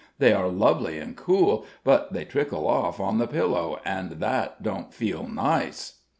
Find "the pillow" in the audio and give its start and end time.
3.19-3.79